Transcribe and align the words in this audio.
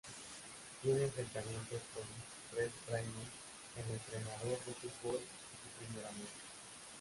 Tiene 0.81 1.03
enfrentamientos 1.03 1.79
con 1.93 2.57
Red 2.57 2.71
Raymond, 2.89 3.15
el 3.85 3.93
entrenador 3.93 4.65
de 4.65 4.73
fútbol 4.73 5.19
y 5.19 5.77
su 5.77 5.85
primer 5.87 6.07
amor. 6.07 6.25